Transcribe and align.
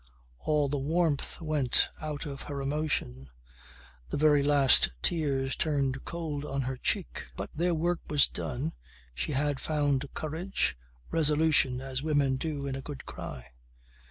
All 0.39 0.67
the 0.67 0.79
warmth 0.79 1.39
went 1.39 1.85
out 2.01 2.25
of 2.25 2.41
her 2.49 2.59
emotion. 2.59 3.29
The 4.09 4.17
very 4.17 4.41
last 4.41 4.89
tears 5.03 5.55
turned 5.55 6.05
cold 6.05 6.43
on 6.43 6.61
her 6.61 6.75
cheek. 6.75 7.27
But 7.37 7.51
their 7.53 7.75
work 7.75 7.99
was 8.09 8.25
done. 8.27 8.73
She 9.13 9.33
had 9.33 9.59
found 9.59 10.11
courage, 10.15 10.75
resolution, 11.11 11.81
as 11.81 12.01
women 12.01 12.37
do, 12.37 12.65
in 12.65 12.73
a 12.75 12.81
good 12.81 13.05
cry. 13.05 13.51